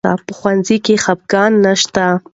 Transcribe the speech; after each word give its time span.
په 0.27 0.33
ښوونځي 0.37 0.77
کې 0.85 0.95
خفګان 1.03 1.51
نه 1.65 1.73
شته. 1.81 2.05